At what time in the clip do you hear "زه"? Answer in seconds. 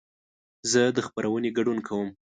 0.71-0.81